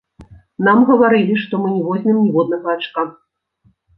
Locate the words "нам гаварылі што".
0.67-1.59